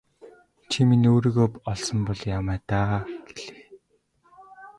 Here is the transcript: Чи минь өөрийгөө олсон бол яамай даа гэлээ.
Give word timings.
Чи 0.69 0.79
минь 0.87 1.07
өөрийгөө 1.11 1.47
олсон 1.71 1.99
бол 2.07 2.21
яамай 2.35 2.59
даа 2.69 2.93
гэлээ. 3.25 3.63